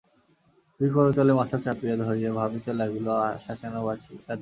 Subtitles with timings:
[0.79, 3.07] দুই করতলে মাথা চাপিয়া ধরিয়া ভাবিতে লাগিল,
[3.29, 4.33] আশা কেন কাঁদিবে।